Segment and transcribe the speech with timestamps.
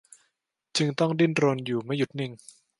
[0.77, 2.31] จึงต้องดิ้นรนอยู่ไม่หยุดนิ่ง